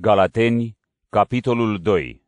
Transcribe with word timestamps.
Galateni, 0.00 0.76
capitolul 1.08 1.78
2 1.82 2.22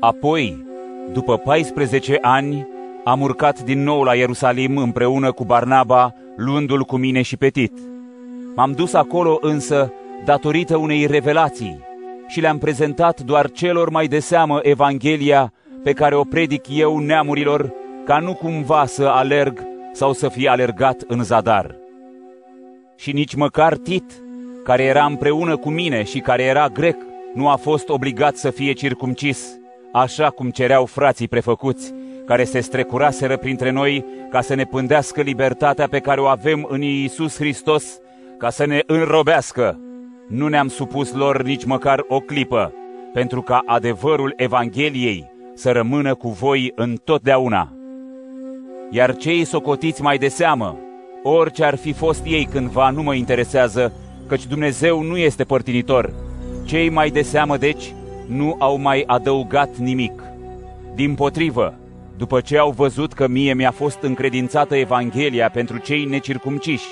Apoi, 0.00 0.64
după 1.12 1.36
14 1.36 2.18
ani, 2.20 2.68
am 3.04 3.20
urcat 3.20 3.62
din 3.62 3.82
nou 3.82 4.02
la 4.02 4.14
Ierusalim 4.14 4.76
împreună 4.76 5.32
cu 5.32 5.44
Barnaba, 5.44 6.14
luându-l 6.36 6.82
cu 6.82 6.96
mine 6.96 7.22
și 7.22 7.36
Petit. 7.36 7.78
M-am 8.54 8.72
dus 8.72 8.92
acolo 8.92 9.38
însă 9.40 9.92
datorită 10.24 10.76
unei 10.76 11.06
revelații 11.06 11.80
și 12.26 12.40
le-am 12.40 12.58
prezentat 12.58 13.20
doar 13.20 13.50
celor 13.50 13.90
mai 13.90 14.06
de 14.06 14.18
seamă 14.18 14.58
Evanghelia 14.62 15.52
pe 15.82 15.92
care 15.92 16.14
o 16.14 16.24
predic 16.24 16.64
eu 16.68 16.98
neamurilor, 16.98 17.72
ca 18.04 18.18
nu 18.18 18.34
cumva 18.34 18.86
să 18.86 19.04
alerg 19.04 19.66
sau 19.92 20.12
să 20.12 20.28
fie 20.28 20.48
alergat 20.48 21.04
în 21.06 21.22
zadar. 21.22 21.74
Și 22.96 23.12
nici 23.12 23.34
măcar 23.34 23.76
Tit, 23.76 24.24
care 24.66 24.82
era 24.82 25.04
împreună 25.04 25.56
cu 25.56 25.70
mine 25.70 26.02
și 26.02 26.18
care 26.18 26.42
era 26.42 26.68
grec, 26.68 26.96
nu 27.34 27.48
a 27.48 27.56
fost 27.56 27.88
obligat 27.88 28.36
să 28.36 28.50
fie 28.50 28.72
circumcis, 28.72 29.58
așa 29.92 30.30
cum 30.30 30.50
cereau 30.50 30.84
frații 30.84 31.28
prefăcuți, 31.28 31.94
care 32.24 32.44
se 32.44 32.60
strecuraseră 32.60 33.36
printre 33.36 33.70
noi 33.70 34.04
ca 34.30 34.40
să 34.40 34.54
ne 34.54 34.64
pândească 34.64 35.20
libertatea 35.20 35.88
pe 35.88 35.98
care 35.98 36.20
o 36.20 36.26
avem 36.26 36.66
în 36.70 36.82
Iisus 36.82 37.36
Hristos, 37.36 37.98
ca 38.38 38.50
să 38.50 38.66
ne 38.66 38.82
înrobească. 38.86 39.80
Nu 40.28 40.48
ne-am 40.48 40.68
supus 40.68 41.12
lor 41.12 41.42
nici 41.42 41.64
măcar 41.64 42.04
o 42.08 42.20
clipă, 42.20 42.72
pentru 43.12 43.42
ca 43.42 43.62
adevărul 43.66 44.32
Evangheliei 44.36 45.30
să 45.54 45.70
rămână 45.70 46.14
cu 46.14 46.28
voi 46.28 46.72
întotdeauna. 46.74 47.72
Iar 48.90 49.16
cei 49.16 49.44
socotiți 49.44 50.02
mai 50.02 50.18
de 50.18 50.28
seamă, 50.28 50.78
orice 51.22 51.64
ar 51.64 51.76
fi 51.76 51.92
fost 51.92 52.24
ei 52.24 52.44
cândva, 52.44 52.90
nu 52.90 53.02
mă 53.02 53.14
interesează, 53.14 53.92
căci 54.28 54.46
Dumnezeu 54.46 55.02
nu 55.02 55.16
este 55.16 55.44
părtinitor. 55.44 56.12
Cei 56.64 56.88
mai 56.88 57.10
de 57.10 57.22
seamă, 57.22 57.56
deci, 57.56 57.94
nu 58.26 58.56
au 58.58 58.76
mai 58.76 59.04
adăugat 59.06 59.76
nimic. 59.76 60.22
Din 60.94 61.14
potrivă, 61.14 61.74
după 62.16 62.40
ce 62.40 62.58
au 62.58 62.70
văzut 62.70 63.12
că 63.12 63.28
mie 63.28 63.54
mi-a 63.54 63.70
fost 63.70 63.98
încredințată 64.00 64.76
Evanghelia 64.76 65.50
pentru 65.50 65.78
cei 65.78 66.04
necircumciși, 66.04 66.86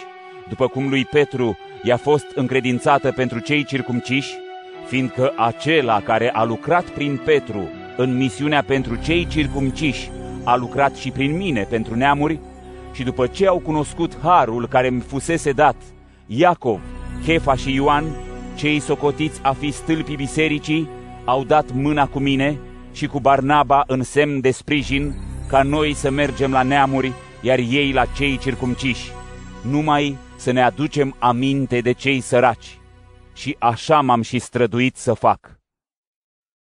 după 0.49 0.67
cum 0.67 0.89
lui 0.89 1.05
Petru 1.05 1.57
i-a 1.83 1.97
fost 1.97 2.27
încredințată 2.35 3.13
pentru 3.17 3.39
cei 3.39 3.65
circumciși, 3.65 4.35
fiindcă 4.87 5.33
acela 5.37 6.01
care 6.01 6.31
a 6.31 6.45
lucrat 6.45 6.85
prin 6.85 7.21
Petru 7.25 7.69
în 7.97 8.17
misiunea 8.17 8.63
pentru 8.63 8.97
cei 8.97 9.27
circumciși 9.27 10.11
a 10.45 10.57
lucrat 10.57 10.95
și 10.95 11.11
prin 11.11 11.37
mine 11.37 11.67
pentru 11.71 11.97
neamuri, 11.97 12.39
și 12.93 13.03
după 13.03 13.27
ce 13.27 13.47
au 13.47 13.59
cunoscut 13.59 14.19
harul 14.23 14.69
care 14.69 14.91
mi 14.91 15.01
fusese 15.01 15.53
dat, 15.53 15.77
Iacov, 16.27 16.81
Chefa 17.25 17.55
și 17.55 17.75
Ioan, 17.75 18.05
cei 18.57 18.81
socotiți 18.81 19.41
a 19.43 19.53
fi 19.53 19.71
stâlpii 19.71 20.17
bisericii, 20.17 20.89
au 21.25 21.45
dat 21.45 21.73
mâna 21.73 22.07
cu 22.07 22.19
mine 22.19 22.59
și 22.93 23.07
cu 23.07 23.21
Barnaba 23.21 23.85
în 23.87 24.03
semn 24.03 24.41
de 24.41 24.51
sprijin 24.51 25.15
ca 25.49 25.63
noi 25.63 25.95
să 25.95 26.11
mergem 26.11 26.51
la 26.51 26.63
neamuri, 26.63 27.13
iar 27.41 27.59
ei 27.59 27.93
la 27.93 28.05
cei 28.05 28.39
circumciși, 28.39 29.11
numai 29.63 30.17
să 30.37 30.51
ne 30.51 30.63
aducem 30.63 31.17
aminte 31.19 31.81
de 31.81 31.93
cei 31.93 32.21
săraci. 32.21 32.79
Și 33.35 33.57
așa 33.59 34.01
m-am 34.01 34.23
și 34.23 34.39
străduit 34.39 34.97
să 34.97 35.13
fac. 35.13 35.59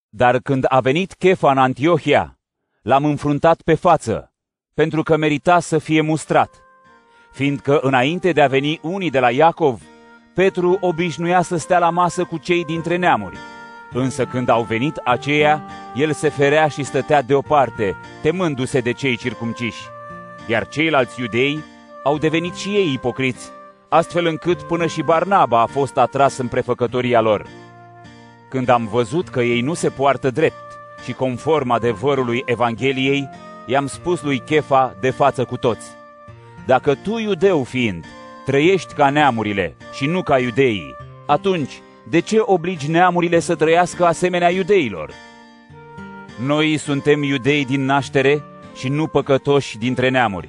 Dar 0.08 0.38
când 0.38 0.64
a 0.68 0.80
venit 0.80 1.14
Chefa 1.14 1.50
în 1.50 1.58
Antiohia, 1.58 2.38
l-am 2.82 3.04
înfruntat 3.04 3.62
pe 3.62 3.74
față, 3.74 4.32
pentru 4.74 5.02
că 5.02 5.16
merita 5.16 5.60
să 5.60 5.78
fie 5.78 6.00
mustrat, 6.00 6.62
fiindcă 7.32 7.78
înainte 7.80 8.32
de 8.32 8.42
a 8.42 8.46
veni 8.46 8.78
unii 8.82 9.10
de 9.10 9.18
la 9.18 9.30
Iacov, 9.30 9.82
Petru 10.34 10.78
obișnuia 10.80 11.42
să 11.42 11.56
stea 11.56 11.78
la 11.78 11.90
masă 11.90 12.24
cu 12.24 12.38
cei 12.38 12.64
dintre 12.64 12.96
neamuri. 12.96 13.36
Însă 13.92 14.24
când 14.24 14.48
au 14.48 14.62
venit 14.62 14.96
aceia, 15.04 15.62
el 15.94 16.12
se 16.12 16.28
ferea 16.28 16.68
și 16.68 16.82
stătea 16.82 17.22
deoparte, 17.22 17.96
temându-se 18.22 18.80
de 18.80 18.92
cei 18.92 19.16
circumciși. 19.16 19.82
Iar 20.46 20.68
ceilalți 20.68 21.20
iudei 21.20 21.64
au 22.04 22.18
devenit 22.18 22.54
și 22.54 22.68
ei 22.68 22.92
ipocriți, 22.92 23.50
astfel 23.88 24.26
încât 24.26 24.62
până 24.62 24.86
și 24.86 25.02
Barnaba 25.02 25.60
a 25.60 25.66
fost 25.66 25.96
atras 25.96 26.36
în 26.36 26.48
prefăcătoria 26.48 27.20
lor. 27.20 27.46
Când 28.48 28.68
am 28.68 28.88
văzut 28.92 29.28
că 29.28 29.42
ei 29.42 29.60
nu 29.60 29.74
se 29.74 29.88
poartă 29.88 30.30
drept 30.30 30.78
și 31.04 31.12
conform 31.12 31.70
adevărului 31.70 32.42
Evangheliei, 32.46 33.28
i-am 33.66 33.86
spus 33.86 34.22
lui 34.22 34.38
Chefa 34.38 34.96
de 35.00 35.10
față 35.10 35.44
cu 35.44 35.56
toți. 35.56 35.86
Dacă 36.66 36.94
tu, 36.94 37.18
iudeu 37.18 37.62
fiind, 37.62 38.04
trăiești 38.44 38.94
ca 38.94 39.10
neamurile 39.10 39.76
și 39.92 40.06
nu 40.06 40.22
ca 40.22 40.38
iudeii, 40.38 40.94
atunci 41.26 41.72
de 42.10 42.20
ce 42.20 42.36
obligi 42.40 42.90
neamurile 42.90 43.40
să 43.40 43.54
trăiască 43.54 44.06
asemenea 44.06 44.50
iudeilor? 44.50 45.10
Noi 46.46 46.76
suntem 46.76 47.22
iudei 47.22 47.64
din 47.64 47.84
naștere 47.84 48.42
și 48.76 48.88
nu 48.88 49.06
păcătoși 49.06 49.78
dintre 49.78 50.08
neamuri. 50.08 50.48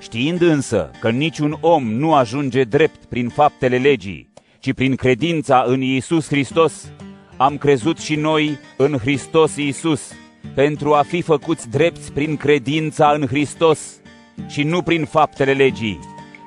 Știind 0.00 0.40
însă 0.40 0.90
că 1.00 1.10
niciun 1.10 1.56
om 1.60 1.92
nu 1.92 2.14
ajunge 2.14 2.62
drept 2.62 3.04
prin 3.04 3.28
faptele 3.28 3.76
legii, 3.76 4.28
ci 4.58 4.72
prin 4.72 4.94
credința 4.94 5.64
în 5.66 5.80
Iisus 5.80 6.26
Hristos, 6.26 6.92
am 7.36 7.58
crezut 7.58 7.98
și 7.98 8.14
noi 8.14 8.58
în 8.76 8.96
Hristos 8.98 9.56
Iisus, 9.56 10.12
pentru 10.54 10.94
a 10.94 11.02
fi 11.02 11.22
făcuți 11.22 11.70
drepți 11.70 12.12
prin 12.12 12.36
credința 12.36 13.10
în 13.20 13.26
Hristos 13.26 14.00
și 14.48 14.62
nu 14.62 14.82
prin 14.82 15.04
faptele 15.04 15.52
legii, 15.52 15.98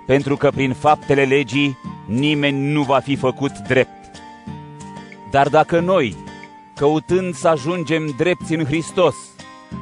pentru 0.05 0.37
că 0.37 0.49
prin 0.49 0.73
faptele 0.73 1.23
legii 1.23 1.77
nimeni 2.05 2.71
nu 2.71 2.81
va 2.81 2.99
fi 2.99 3.15
făcut 3.15 3.57
drept. 3.67 4.21
Dar 5.31 5.49
dacă 5.49 5.79
noi, 5.79 6.15
căutând 6.75 7.33
să 7.33 7.47
ajungem 7.47 8.13
drepți 8.17 8.53
în 8.53 8.65
Hristos, 8.65 9.15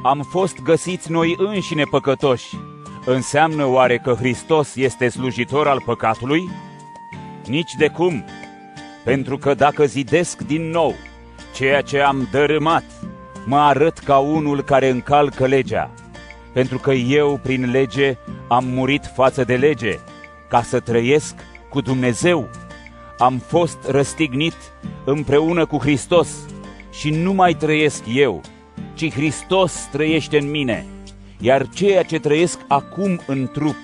am 0.02 0.26
fost 0.30 0.62
găsiți 0.62 1.10
noi 1.10 1.34
înșine 1.38 1.84
păcătoși, 1.90 2.56
înseamnă 3.04 3.66
oare 3.66 3.98
că 3.98 4.12
Hristos 4.12 4.76
este 4.76 5.08
slujitor 5.08 5.68
al 5.68 5.82
păcatului? 5.84 6.50
Nici 7.46 7.72
de 7.78 7.88
cum, 7.88 8.24
pentru 9.04 9.38
că 9.38 9.54
dacă 9.54 9.84
zidesc 9.84 10.40
din 10.40 10.70
nou 10.70 10.94
ceea 11.54 11.80
ce 11.80 12.00
am 12.00 12.28
dărâmat, 12.30 12.84
mă 13.46 13.58
arăt 13.58 13.98
ca 13.98 14.18
unul 14.18 14.62
care 14.62 14.88
încalcă 14.88 15.46
legea, 15.46 15.90
pentru 16.52 16.78
că 16.78 16.92
eu, 16.92 17.40
prin 17.42 17.70
lege, 17.70 18.16
am 18.48 18.64
murit 18.64 19.10
față 19.14 19.44
de 19.44 19.56
lege, 19.56 19.98
ca 20.52 20.62
să 20.62 20.80
trăiesc 20.80 21.34
cu 21.68 21.80
Dumnezeu. 21.80 22.48
Am 23.18 23.38
fost 23.46 23.78
răstignit 23.88 24.54
împreună 25.04 25.66
cu 25.66 25.78
Hristos 25.78 26.28
și 26.90 27.10
nu 27.10 27.32
mai 27.32 27.54
trăiesc 27.54 28.02
eu, 28.14 28.40
ci 28.94 29.12
Hristos 29.12 29.88
trăiește 29.92 30.38
în 30.38 30.50
mine. 30.50 30.86
Iar 31.40 31.68
ceea 31.68 32.02
ce 32.02 32.18
trăiesc 32.18 32.58
acum 32.68 33.20
în 33.26 33.48
trup, 33.52 33.76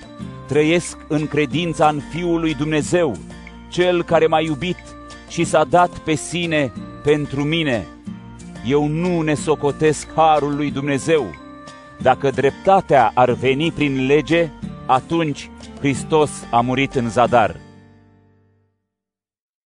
trăiesc 0.47 0.97
în 1.07 1.27
credința 1.27 1.87
în 1.87 2.01
Fiul 2.11 2.39
lui 2.39 2.53
Dumnezeu, 2.53 3.15
Cel 3.69 4.03
care 4.03 4.27
m-a 4.27 4.41
iubit 4.41 4.79
și 5.29 5.43
s-a 5.43 5.63
dat 5.63 5.97
pe 5.97 6.15
sine 6.15 6.71
pentru 7.03 7.43
mine. 7.43 7.87
Eu 8.65 8.87
nu 8.87 9.21
ne 9.21 9.33
socotesc 9.33 10.07
harul 10.15 10.55
lui 10.55 10.71
Dumnezeu. 10.71 11.25
Dacă 12.01 12.29
dreptatea 12.29 13.11
ar 13.13 13.31
veni 13.31 13.71
prin 13.71 14.05
lege, 14.05 14.51
atunci 14.89 15.49
Hristos 15.79 16.31
a 16.51 16.61
murit 16.61 16.95
în 16.95 17.09
zadar. 17.09 17.68